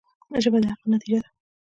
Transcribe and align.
ژبه 0.43 0.57
د 0.63 0.65
عقل 0.71 0.87
نتیجه 0.95 1.17
ده 1.23 1.29